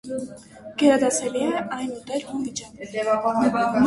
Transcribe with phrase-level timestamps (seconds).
[0.77, 3.69] Գերադասելի է այն ուտել հում վիճակում։